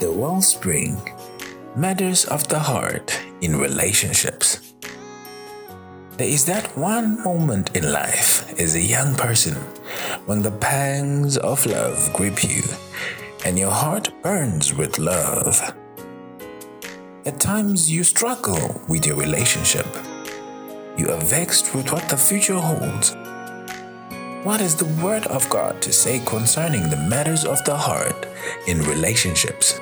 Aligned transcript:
The 0.00 0.10
Wellspring 0.10 0.96
Matters 1.76 2.24
of 2.24 2.48
the 2.48 2.58
Heart 2.58 3.20
in 3.42 3.56
Relationships. 3.56 4.72
There 6.16 6.28
is 6.28 6.46
that 6.46 6.76
one 6.76 7.22
moment 7.22 7.76
in 7.76 7.92
life 7.92 8.58
as 8.58 8.74
a 8.74 8.80
young 8.80 9.14
person 9.14 9.54
when 10.26 10.42
the 10.42 10.50
pangs 10.50 11.36
of 11.36 11.66
love 11.66 12.12
grip 12.12 12.42
you 12.42 12.62
and 13.44 13.58
your 13.58 13.70
heart 13.70 14.10
burns 14.22 14.74
with 14.74 14.98
love. 14.98 15.74
At 17.24 17.40
times 17.40 17.90
you 17.90 18.04
struggle 18.04 18.80
with 18.88 19.06
your 19.06 19.16
relationship. 19.16 19.86
You 20.96 21.10
are 21.10 21.20
vexed 21.20 21.74
with 21.74 21.92
what 21.92 22.08
the 22.08 22.16
future 22.16 22.58
holds. 22.58 23.14
What 24.44 24.60
is 24.60 24.74
the 24.76 24.90
Word 25.02 25.26
of 25.26 25.48
God 25.50 25.82
to 25.82 25.92
say 25.92 26.20
concerning 26.24 26.88
the 26.88 26.96
matters 26.96 27.44
of 27.44 27.62
the 27.64 27.76
heart 27.76 28.26
in 28.66 28.80
relationships? 28.82 29.78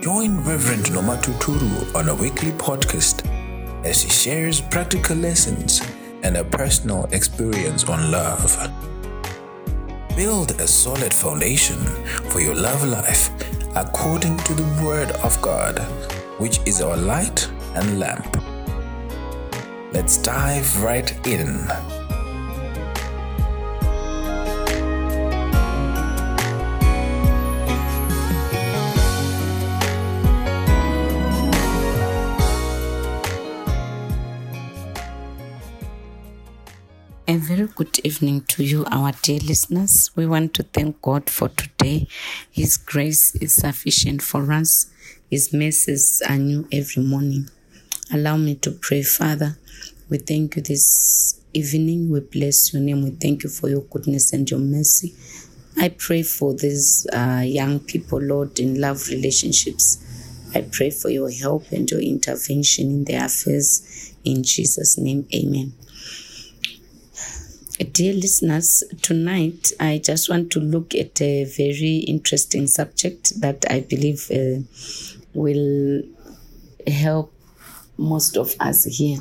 Join 0.00 0.40
Reverend 0.44 0.92
Noma 0.92 1.16
Tuturu 1.16 1.94
on 1.94 2.08
a 2.08 2.14
weekly 2.14 2.50
podcast 2.52 3.24
as 3.84 4.02
he 4.02 4.10
shares 4.10 4.60
practical 4.60 5.16
lessons 5.16 5.80
and 6.22 6.36
a 6.36 6.44
personal 6.44 7.04
experience 7.12 7.84
on 7.88 8.10
love. 8.10 8.56
Build 10.16 10.60
a 10.60 10.68
solid 10.68 11.14
foundation 11.14 11.78
for 12.28 12.40
your 12.40 12.54
love 12.54 12.84
life 12.84 13.30
according 13.74 14.36
to 14.38 14.52
the 14.52 14.84
Word 14.84 15.10
of 15.22 15.40
God, 15.40 15.78
which 16.38 16.60
is 16.66 16.82
our 16.82 16.98
light 16.98 17.48
and 17.74 17.98
lamp. 17.98 18.36
Let's 19.92 20.18
dive 20.18 20.82
right 20.82 21.26
in. 21.26 22.01
A 37.28 37.36
very 37.36 37.66
good 37.68 37.98
evening 38.04 38.42
to 38.48 38.64
you, 38.64 38.84
our 38.90 39.12
dear 39.22 39.38
listeners. 39.38 40.10
We 40.16 40.26
want 40.26 40.54
to 40.54 40.64
thank 40.64 41.00
God 41.02 41.30
for 41.30 41.48
today. 41.50 42.08
His 42.50 42.76
grace 42.76 43.34
is 43.36 43.54
sufficient 43.54 44.22
for 44.22 44.52
us, 44.52 44.86
His 45.30 45.52
mercies 45.52 46.20
are 46.28 46.36
new 46.36 46.66
every 46.72 47.02
morning. 47.02 47.48
Allow 48.12 48.36
me 48.38 48.56
to 48.56 48.72
pray, 48.72 49.02
Father. 49.02 49.56
We 50.10 50.18
thank 50.18 50.56
you 50.56 50.62
this 50.62 51.40
evening. 51.52 52.10
We 52.10 52.20
bless 52.20 52.72
your 52.72 52.82
name. 52.82 53.02
We 53.02 53.10
thank 53.10 53.44
you 53.44 53.50
for 53.50 53.68
your 53.68 53.82
goodness 53.82 54.32
and 54.32 54.50
your 54.50 54.60
mercy. 54.60 55.14
I 55.78 55.90
pray 55.90 56.22
for 56.24 56.54
these 56.54 57.06
uh, 57.12 57.42
young 57.46 57.80
people, 57.80 58.20
Lord, 58.20 58.58
in 58.58 58.80
love 58.80 59.08
relationships. 59.08 59.98
I 60.54 60.62
pray 60.62 60.90
for 60.90 61.08
your 61.08 61.30
help 61.30 61.70
and 61.70 61.88
your 61.90 62.00
intervention 62.00 62.86
in 62.90 63.04
their 63.04 63.24
affairs. 63.26 64.12
In 64.24 64.42
Jesus' 64.42 64.98
name, 64.98 65.26
amen. 65.34 65.72
Dear 67.92 68.14
listeners, 68.14 68.82
tonight 69.02 69.70
I 69.78 69.98
just 69.98 70.30
want 70.30 70.50
to 70.52 70.60
look 70.60 70.94
at 70.94 71.20
a 71.20 71.44
very 71.44 71.96
interesting 71.98 72.66
subject 72.66 73.38
that 73.40 73.66
I 73.68 73.80
believe 73.80 74.30
uh, 74.30 74.62
will 75.34 76.02
help 76.86 77.34
most 77.98 78.38
of 78.38 78.54
us 78.60 78.84
here. 78.84 79.18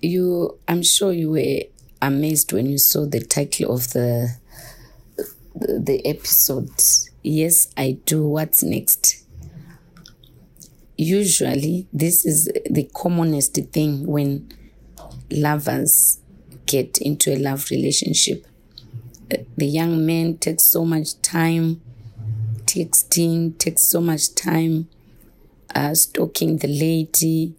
You, 0.00 0.58
I'm 0.66 0.82
sure 0.82 1.12
you 1.12 1.30
were 1.30 1.60
amazed 2.00 2.54
when 2.54 2.64
you 2.70 2.78
saw 2.78 3.04
the 3.04 3.20
title 3.20 3.74
of 3.74 3.92
the 3.92 4.36
the, 5.54 5.78
the 5.78 6.06
episode. 6.06 6.70
Yes, 7.22 7.68
I 7.76 7.98
do. 8.06 8.26
What's 8.26 8.62
next? 8.62 9.26
Usually, 10.96 11.86
this 11.92 12.24
is 12.24 12.48
the 12.70 12.88
commonest 12.94 13.54
thing 13.72 14.06
when 14.06 14.48
lovers 15.30 16.20
get 16.66 16.98
into 16.98 17.34
a 17.34 17.38
love 17.38 17.70
relationship. 17.70 18.46
The 19.56 19.66
young 19.66 20.04
man 20.06 20.38
takes 20.38 20.64
so 20.64 20.84
much 20.84 21.20
time 21.22 21.80
texting, 22.66 23.58
takes 23.58 23.82
so 23.82 24.00
much 24.00 24.34
time 24.34 24.88
uh, 25.74 25.94
stalking 25.94 26.58
the 26.58 26.68
lady 26.68 27.54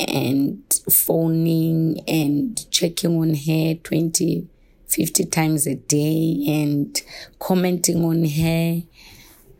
and 0.00 0.62
phoning 0.90 2.00
and 2.06 2.70
checking 2.70 3.16
on 3.18 3.34
her 3.34 3.74
20, 3.74 4.48
50 4.88 5.24
times 5.26 5.66
a 5.66 5.76
day 5.76 6.44
and 6.48 7.02
commenting 7.38 8.04
on 8.04 8.24
her, 8.24 8.82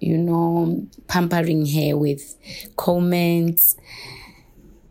you 0.01 0.19
know, 0.19 0.87
pampering 1.09 1.67
her 1.67 1.97
with 1.97 2.37
comments 2.77 3.77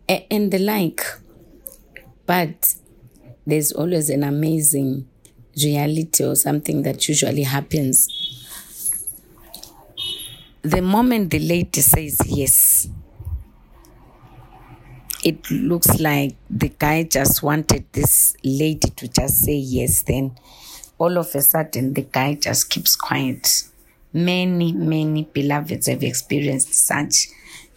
and 0.08 0.52
the 0.52 0.60
like. 0.60 1.02
But 2.26 2.76
there's 3.46 3.72
always 3.72 4.10
an 4.10 4.24
amazing 4.24 5.08
reality 5.62 6.24
or 6.24 6.36
something 6.36 6.84
that 6.84 7.08
usually 7.08 7.44
happens. 7.44 8.08
The 10.62 10.82
moment 10.82 11.32
the 11.32 11.40
lady 11.40 11.82
says 11.82 12.22
yes, 12.26 12.88
it 15.24 15.50
looks 15.52 16.00
like 16.00 16.36
the 16.50 16.70
guy 16.70 17.04
just 17.04 17.44
wanted 17.44 17.86
this 17.92 18.36
lady 18.44 18.90
to 18.92 19.08
just 19.08 19.40
say 19.44 19.56
yes. 19.56 20.02
Then 20.04 20.38
all 20.98 21.18
of 21.18 21.34
a 21.36 21.42
sudden, 21.42 21.94
the 21.94 22.04
guy 22.04 22.36
just 22.36 22.70
keeps 22.70 22.96
quiet. 22.96 23.64
Many, 24.12 24.74
many 24.74 25.24
beloveds 25.24 25.88
have 25.88 26.04
experienced 26.04 26.74
such. 26.74 27.28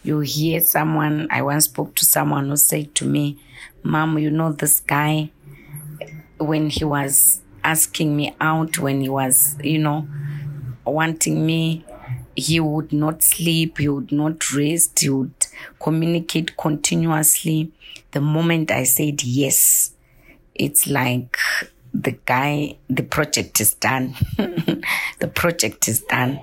You 0.03 0.21
hear 0.21 0.61
someone, 0.61 1.27
I 1.31 1.43
once 1.43 1.65
spoke 1.65 1.95
to 1.97 2.05
someone 2.05 2.49
who 2.49 2.57
said 2.57 2.95
to 2.97 3.05
me, 3.05 3.39
Mom, 3.87 4.19
you 4.19 4.31
know 4.31 4.51
this 4.51 4.81
guy, 4.81 5.31
when 6.39 6.71
he 6.71 6.85
was 6.85 7.41
asking 7.63 8.17
me 8.17 8.35
out, 8.41 8.79
when 8.79 9.01
he 9.01 9.09
was, 9.09 9.57
you 9.63 9.79
know, 9.79 10.09
wanting 10.85 11.47
me, 11.47 11.85
he 12.35 12.59
would 12.59 12.93
not 12.93 13.23
sleep, 13.23 13.79
he 13.79 13.89
would 13.89 14.11
not 14.11 14.53
rest, 14.53 14.99
he 14.99 15.09
would 15.09 15.47
communicate 15.79 16.57
continuously. 16.57 17.71
The 18.11 18.21
moment 18.21 18.73
I 18.73 18.83
said 18.85 19.23
yes, 19.23 19.93
it's 20.55 20.89
like 20.89 21.39
the 21.95 22.19
guy, 22.27 22.79
the 22.91 23.05
project 23.05 23.61
is 23.61 23.75
done. 23.75 24.15
the 24.37 25.31
project 25.33 25.87
is 25.87 26.03
done. 26.03 26.41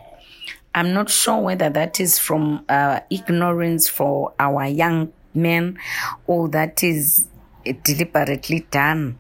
I'm 0.73 0.93
not 0.93 1.09
sure 1.09 1.39
whether 1.39 1.69
that 1.69 1.99
is 1.99 2.17
from 2.17 2.63
uh, 2.69 3.01
ignorance 3.09 3.89
for 3.89 4.33
our 4.39 4.65
young 4.65 5.11
men 5.35 5.77
or 6.25 6.47
that 6.49 6.83
is 6.83 7.27
deliberately 7.84 8.66
done 8.72 9.18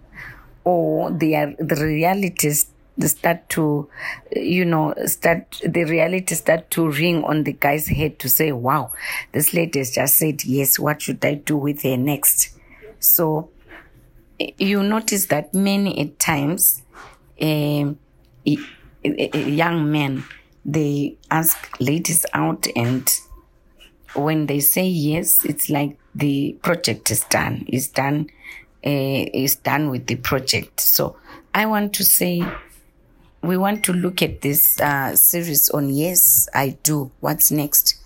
or 0.63 1.11
they 1.11 1.35
are, 1.35 1.53
the 1.59 1.75
realities 1.75 2.67
start 3.01 3.49
to 3.49 3.89
you 4.35 4.63
know 4.63 4.93
start 5.05 5.59
the 5.65 5.83
reality 5.83 6.35
start 6.35 6.69
to 6.69 6.89
ring 6.91 7.23
on 7.23 7.43
the 7.43 7.53
guy's 7.53 7.87
head 7.87 8.19
to 8.19 8.29
say 8.29 8.51
wow 8.51 8.91
this 9.31 9.51
lady 9.51 9.79
has 9.79 9.89
just 9.89 10.15
said 10.15 10.43
yes 10.45 10.77
what 10.77 11.01
should 11.01 11.23
i 11.25 11.33
do 11.33 11.57
with 11.57 11.81
her 11.81 11.97
next? 11.97 12.49
So 12.99 13.49
you 14.57 14.81
notice 14.81 15.25
that 15.27 15.53
many 15.53 15.99
at 15.99 16.19
times 16.19 16.83
um, 17.41 17.99
young 19.03 19.91
men 19.91 20.23
they 20.65 21.17
ask 21.29 21.57
ladies 21.79 22.25
out 22.33 22.67
and 22.75 23.19
when 24.15 24.45
they 24.45 24.59
say 24.59 24.85
yes 24.85 25.43
it's 25.43 25.69
like 25.69 25.97
the 26.15 26.57
project 26.61 27.11
is 27.11 27.23
done 27.25 27.65
is 27.67 27.87
done 27.89 28.29
uh, 28.85 28.89
is 29.33 29.55
done 29.55 29.89
with 29.89 30.07
the 30.07 30.15
project. 30.15 30.79
So 30.79 31.17
i 31.53 31.65
want 31.65 31.93
to 31.93 32.03
say 32.03 32.43
we 33.41 33.57
want 33.57 33.83
to 33.83 33.93
look 33.93 34.21
at 34.21 34.41
this 34.41 34.79
uh, 34.79 35.15
series 35.15 35.69
on 35.69 35.89
yes 35.89 36.47
i 36.53 36.77
do. 36.83 37.11
What's 37.19 37.51
next? 37.51 37.99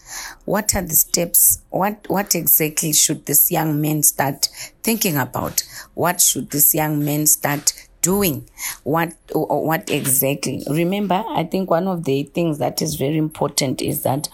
What 0.45 0.73
are 0.75 0.81
the 0.81 0.95
steps? 0.95 1.61
What 1.69 2.05
what 2.07 2.33
exactly 2.35 2.93
should 2.93 3.25
this 3.25 3.51
young 3.51 3.81
man 3.81 4.03
start 4.03 4.49
thinking 4.83 5.17
about? 5.17 5.63
What 5.93 6.21
should 6.21 6.51
this 6.51 6.73
young 6.73 7.03
man 7.03 7.27
start 7.27 7.73
doing? 8.01 8.47
What 8.83 9.13
what 9.33 9.89
exactly? 9.89 10.63
Remember 10.69 11.23
i 11.29 11.43
think 11.43 11.69
one 11.69 11.87
of 11.87 12.05
the 12.05 12.23
things 12.23 12.57
that 12.59 12.81
is 12.81 12.95
very 12.95 13.17
important 13.17 13.81
is 13.81 14.03
that 14.03 14.29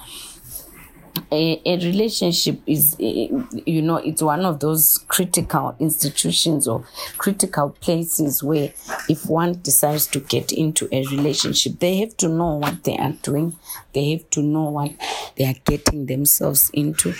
a, 1.31 1.62
a 1.65 1.77
relationship 1.77 2.60
is 2.65 2.95
you 3.00 3.81
know 3.81 3.98
it's 3.98 4.21
one 4.21 4.45
of 4.45 4.60
those 4.60 4.98
critical 5.07 5.75
institutions 5.80 6.68
or 6.68 6.83
critical 7.18 7.69
places 7.81 8.42
where 8.44 8.74
if 9.07 9.27
one 9.27 9.60
decides 9.62 10.07
to 10.07 10.19
get 10.19 10.51
into 10.51 10.88
a 10.92 11.06
relationship 11.07 11.80
they 11.80 11.98
have 11.98 12.15
to 12.18 12.27
know 12.27 12.56
what 12.56 12.83
they 12.83 12.98
are 12.98 13.13
doing. 13.21 13.57
They 13.94 14.12
have 14.12 14.30
to 14.31 14.42
know 14.42 14.69
what 14.69 14.92
they 15.36 15.45
are 15.45 15.56
getting 15.65 16.06
themselves 16.06 16.69
into. 16.74 17.13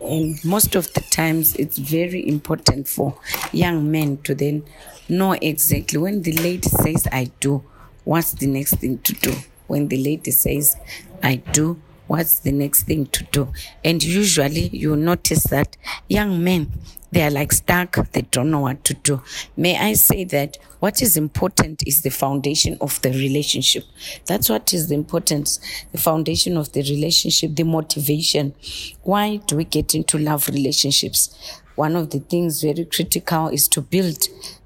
And 0.00 0.42
most 0.44 0.74
of 0.74 0.92
the 0.94 1.00
times 1.00 1.56
it's 1.56 1.78
very 1.78 2.26
important 2.26 2.88
for 2.88 3.18
young 3.52 3.90
men 3.90 4.18
to 4.18 4.34
then 4.34 4.64
know 5.08 5.32
exactly 5.32 5.98
when 5.98 6.22
the 6.22 6.32
lady 6.32 6.68
says 6.68 7.08
i 7.10 7.30
do 7.40 7.64
what's 8.04 8.32
the 8.32 8.46
next 8.46 8.74
thing 8.74 8.98
to 8.98 9.14
do? 9.14 9.34
When 9.66 9.88
the 9.88 9.96
lady 9.96 10.30
says 10.30 10.76
i 11.22 11.36
do 11.36 11.80
what's 12.08 12.40
the 12.40 12.52
next 12.52 12.82
thing 12.82 13.06
to 13.06 13.24
do? 13.24 13.52
And 13.84 14.02
usually 14.02 14.68
you 14.68 14.96
notice 14.96 15.44
that 15.44 15.76
young 16.08 16.42
men, 16.42 16.72
they 17.12 17.22
are 17.22 17.30
like 17.30 17.52
stuck, 17.52 17.96
they 18.12 18.22
don't 18.22 18.50
know 18.50 18.60
what 18.60 18.84
to 18.84 18.94
do. 18.94 19.22
May 19.56 19.78
I 19.78 19.94
say 19.94 20.24
that 20.24 20.58
what 20.80 21.00
is 21.00 21.16
important 21.16 21.86
is 21.86 22.02
the 22.02 22.10
foundation 22.10 22.76
of 22.80 23.00
the 23.02 23.10
relationship. 23.10 23.84
That's 24.26 24.50
what 24.50 24.74
is 24.74 24.88
the 24.88 24.94
importance, 24.94 25.60
the 25.92 25.98
foundation 25.98 26.56
of 26.56 26.72
the 26.72 26.82
relationship, 26.82 27.56
the 27.56 27.64
motivation. 27.64 28.54
Why 29.02 29.36
do 29.36 29.56
we 29.56 29.64
get 29.64 29.94
into 29.94 30.18
love 30.18 30.48
relationships? 30.48 31.62
One 31.78 31.94
of 31.94 32.10
the 32.10 32.18
things 32.18 32.60
very 32.60 32.84
critical 32.84 33.48
is 33.48 33.68
to 33.68 33.80
build 33.80 34.18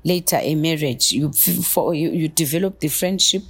later 0.02 0.38
a 0.40 0.54
marriage. 0.54 1.12
You, 1.12 1.30
for, 1.32 1.94
you, 1.94 2.10
you 2.10 2.28
develop 2.28 2.80
the 2.80 2.88
friendship, 2.88 3.42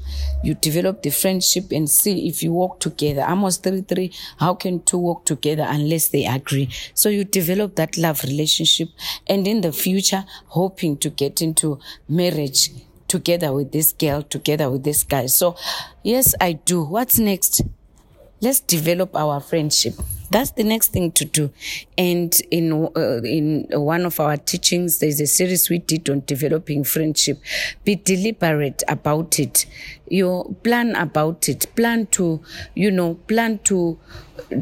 you 0.43 0.55
develop 0.55 1.03
the 1.03 1.11
friendship 1.11 1.71
and 1.71 1.89
see 1.89 2.29
if 2.29 2.43
you 2.43 2.53
work 2.53 2.81
together. 2.81 3.25
Amos 3.27 3.59
33, 3.59 4.13
how 4.39 4.55
can 4.55 4.83
two 4.83 4.99
work 4.99 5.25
together 5.25 5.65
unless 5.69 6.09
they 6.09 6.27
agree? 6.27 6.71
So 6.95 7.09
you 7.09 7.23
develop 7.23 7.77
that 7.77 7.97
love 7.97 8.25
relationship 8.25 8.89
and 9.29 9.47
in 9.47 9.61
the 9.61 9.73
future, 9.73 10.25
hoping 10.49 10.97
to 10.99 11.11
get 11.11 11.41
into 11.41 11.79
marriage 12.09 12.71
together 13.07 13.53
with 13.53 13.71
this 13.71 13.93
girl, 13.93 14.23
together 14.23 14.71
with 14.71 14.83
this 14.83 15.05
guy. 15.05 15.27
So 15.27 15.57
yes, 16.03 16.35
I 16.41 16.55
do. 16.55 16.83
What's 16.83 17.19
next? 17.21 17.63
Let's 18.41 18.59
develop 18.59 19.15
our 19.15 19.39
friendship. 19.39 19.95
That's 20.33 20.53
the 20.53 20.65
next 20.65 20.89
thing 20.93 21.13
to 21.13 21.27
do. 21.27 21.51
And 21.99 22.35
in 22.51 22.73
uh, 22.73 23.21
in 23.23 23.67
one 23.71 24.07
of 24.07 24.19
our 24.19 24.39
teachings, 24.39 24.99
there's 24.99 25.21
a 25.21 25.27
series 25.27 25.69
we 25.69 25.79
did 25.79 26.09
on 26.09 26.23
developing 26.25 26.85
friendship. 26.85 27.39
Be 27.85 27.97
deliberate 27.97 28.83
about 28.89 29.39
it. 29.39 29.67
You 30.09 30.57
plan 30.63 30.97
about 30.97 31.51
it. 31.51 31.67
Plan 31.77 32.07
to, 32.13 32.41
you 32.75 32.91
know, 32.91 33.15
plan 33.15 33.59
to 33.65 33.99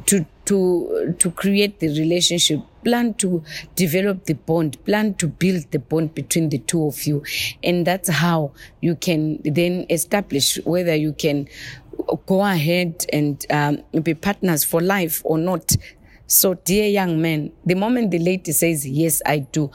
to 0.06 0.26
to 0.46 1.14
to 1.18 1.30
create 1.30 1.78
the 1.78 1.88
relationship 1.88 2.60
plan 2.84 3.14
to 3.14 3.44
develop 3.76 4.24
the 4.24 4.32
bond 4.32 4.82
plan 4.84 5.14
to 5.14 5.28
build 5.28 5.70
the 5.70 5.78
bond 5.78 6.14
between 6.14 6.48
the 6.48 6.58
two 6.58 6.86
of 6.86 7.04
you 7.04 7.22
and 7.62 7.86
that's 7.86 8.08
how 8.08 8.50
you 8.80 8.96
can 8.96 9.38
then 9.44 9.86
establish 9.90 10.58
whether 10.64 10.94
you 10.94 11.12
can 11.12 11.46
go 12.26 12.44
ahead 12.44 13.04
and 13.12 13.44
um, 13.50 13.82
be 14.02 14.14
partners 14.14 14.64
for 14.64 14.80
life 14.80 15.22
or 15.24 15.38
not. 15.38 15.76
So, 16.26 16.54
dear 16.54 16.86
young 16.86 17.20
men, 17.20 17.52
the 17.64 17.74
moment 17.74 18.10
the 18.10 18.18
lady 18.18 18.52
says, 18.52 18.86
Yes, 18.86 19.20
I 19.26 19.38
do, 19.38 19.70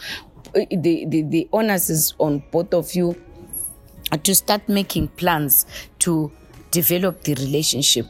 the, 0.54 1.06
the, 1.08 1.22
the 1.24 1.50
onus 1.52 1.90
is 1.90 2.14
on 2.18 2.44
both 2.52 2.74
of 2.74 2.94
you 2.96 3.22
to 4.24 4.36
start 4.36 4.68
making 4.70 5.10
plans 5.10 5.66
to 6.00 6.32
develop 6.72 7.24
the 7.24 7.34
relationship. 7.36 8.06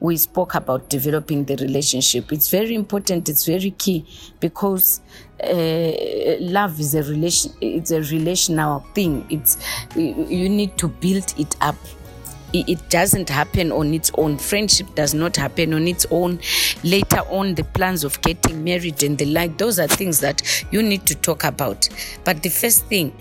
We 0.00 0.16
spoke 0.16 0.54
about 0.54 0.88
developing 0.88 1.44
the 1.44 1.56
relationship. 1.56 2.32
It's 2.32 2.50
very 2.50 2.74
important. 2.74 3.28
It's 3.28 3.46
very 3.46 3.70
key 3.70 4.06
because 4.40 5.00
uh, 5.42 5.92
love 6.40 6.80
is 6.80 6.94
a 6.94 7.02
relation. 7.04 7.52
It's 7.60 7.92
a 7.92 8.00
relational 8.00 8.80
thing. 8.94 9.26
It's 9.30 9.58
you 9.94 10.48
need 10.48 10.76
to 10.78 10.88
build 10.88 11.34
it 11.38 11.54
up 11.60 11.76
it 12.52 12.88
doesn't 12.90 13.28
happen 13.28 13.72
on 13.72 13.94
its 13.94 14.10
own. 14.16 14.38
Friendship 14.38 14.94
does 14.94 15.14
not 15.14 15.36
happen 15.36 15.74
on 15.74 15.88
its 15.88 16.06
own. 16.10 16.40
Later 16.84 17.20
on, 17.28 17.54
the 17.54 17.64
plans 17.64 18.04
of 18.04 18.20
getting 18.22 18.62
married 18.64 19.02
and 19.02 19.16
the 19.18 19.26
like, 19.26 19.58
those 19.58 19.78
are 19.78 19.88
things 19.88 20.20
that 20.20 20.42
you 20.70 20.82
need 20.82 21.06
to 21.06 21.14
talk 21.14 21.44
about. 21.44 21.88
But 22.24 22.42
the 22.42 22.50
first 22.50 22.86
thing, 22.86 23.14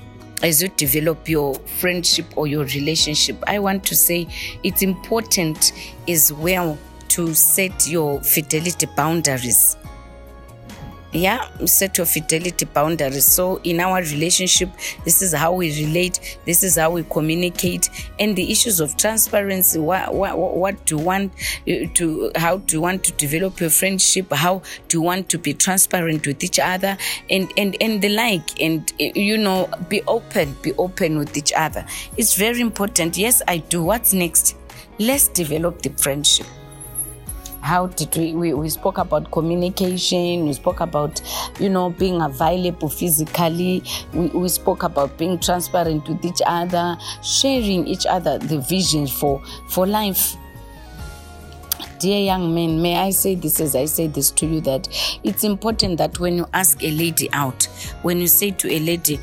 as 0.44 0.62
you 0.62 0.69
develop 0.69 1.30
your 1.30 1.56
friendship 1.56 2.25
or 2.36 2.48
your 2.48 2.66
relationship, 2.66 3.38
I 3.48 3.60
want 3.60 3.83
to 3.86 3.95
say 3.95 4.28
it's 4.63 4.81
important 4.81 5.72
as 6.07 6.33
well 6.33 6.78
to 7.10 7.33
set 7.33 7.88
your 7.88 8.22
fidelity 8.22 8.88
boundaries 8.95 9.75
yeah 11.12 11.48
set 11.66 11.98
your 11.98 12.06
fidelity 12.06 12.66
boundaries. 12.66 13.25
So 13.25 13.60
in 13.63 13.80
our 13.80 14.02
relationship 14.02 14.69
this 15.04 15.22
is 15.22 15.34
how 15.34 15.54
we 15.54 15.69
relate 15.84 16.40
this 16.46 16.63
is 16.63 16.78
how 16.78 16.92
we 16.92 17.04
communicate. 17.04 17.90
And 18.19 18.36
the 18.36 18.52
issues 18.52 18.80
of 18.80 18.98
transparency 18.98 19.80
what, 19.80 20.13
what, 20.13 20.38
what 20.38 20.86
do 20.86 20.98
you 20.98 21.04
want 21.04 21.34
uh, 21.68 21.88
to 21.96 22.31
how 22.36 22.58
do 22.58 22.78
you 22.78 22.81
want 22.81 23.04
to 23.06 23.12
develop 23.13 23.60
your 23.60 23.69
friendship? 23.69 24.31
How 24.31 24.62
do 24.88 24.98
you 24.98 25.02
want 25.02 25.30
to 25.30 25.38
be 25.38 25.54
transparent 25.54 26.25
with 26.28 26.44
each 26.44 26.60
other? 26.60 26.98
And 27.30 27.52
and 27.57 27.75
and 27.81 28.02
the 28.02 28.10
like. 28.10 28.62
And 28.62 28.92
uh, 29.00 29.06
you 29.16 29.38
know 29.38 29.69
be 29.90 30.02
open 30.04 30.56
be 30.62 30.74
open 30.74 31.18
with 31.18 31.36
each 31.38 31.54
other. 31.54 31.86
It's 32.18 32.36
very 32.36 32.62
important. 32.62 33.18
Yes 33.18 33.42
i 33.48 33.57
do. 33.57 33.84
What's 33.84 34.14
next? 34.14 34.56
Let's 35.00 35.28
develop 35.28 35.81
the 35.81 35.90
friendship 35.90 36.46
how 37.62 37.88
did 37.88 38.16
we, 38.16 38.34
we, 38.34 38.54
we 38.54 38.69
spoke 38.69 38.98
about 38.98 39.30
communication 39.31 40.46
we 40.46 40.54
spoke 40.54 40.80
about 40.80 41.22
you 41.60 41.69
know 41.69 41.90
being 41.90 42.22
available 42.22 42.90
physically 42.90 43.84
we, 44.13 44.28
we 44.28 44.50
spoke 44.50 44.84
about 44.84 45.18
being 45.18 45.40
transparent 45.40 46.08
with 46.08 46.24
each 46.25 46.42
other 46.46 46.98
sharing 47.24 47.88
each 47.88 48.06
other 48.06 48.38
the 48.40 48.60
vision 48.62 49.08
for 49.08 49.42
for 49.69 49.86
life 49.88 50.36
dear 52.00 52.19
young 52.19 52.56
men, 52.56 52.81
may 52.81 52.98
I 52.98 53.12
say 53.12 53.36
this 53.36 53.60
as 53.60 53.75
I 53.75 53.86
say 53.86 54.07
this 54.07 54.31
to 54.31 54.48
you 54.48 54.60
that 54.62 54.88
it's 55.24 55.44
important 55.44 56.00
that 56.00 56.18
when 56.19 56.36
you 56.36 56.48
ask 56.52 56.81
a 56.81 56.90
lady 56.90 57.30
out, 57.31 57.66
when 58.02 58.18
you 58.18 58.25
say 58.28 58.50
to 58.50 58.72
a 58.72 58.80
lady, 58.80 59.19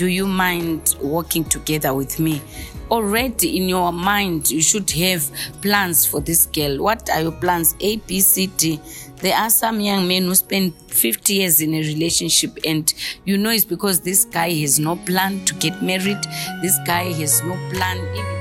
Do 0.00 0.06
you 0.06 0.26
mind 0.26 0.96
walking 1.02 1.44
together 1.44 1.92
with 1.92 2.18
me? 2.18 2.40
Already 2.90 3.56
in 3.56 3.68
your 3.68 3.92
mind 3.92 4.50
you 4.50 4.62
should 4.62 4.90
have 4.90 5.30
plans 5.62 6.04
for 6.06 6.20
this 6.20 6.46
girl. 6.46 6.78
What 6.78 7.08
are 7.10 7.22
your 7.22 7.32
plans? 7.32 7.74
A 7.80 7.96
b 7.96 8.20
c 8.20 8.46
d. 8.46 8.80
There 9.16 9.36
are 9.36 9.50
some 9.50 9.80
young 9.80 10.08
men 10.08 10.24
who 10.24 10.34
spend 10.34 10.74
50 10.88 11.34
years 11.34 11.60
in 11.60 11.74
a 11.74 11.78
relationship 11.78 12.58
and 12.64 12.92
you 13.24 13.36
know 13.36 13.50
it's 13.50 13.64
because 13.64 14.00
this 14.00 14.24
guy 14.24 14.50
has 14.50 14.78
no 14.78 14.96
plan 14.96 15.44
to 15.44 15.54
get 15.54 15.82
married. 15.82 16.22
This 16.62 16.78
guy 16.86 17.12
has 17.12 17.42
no 17.42 17.54
plan 17.70 17.98
even 18.16 18.39